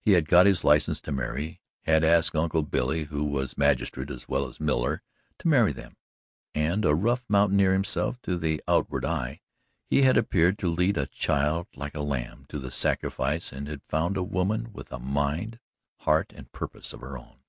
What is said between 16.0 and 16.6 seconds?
heart and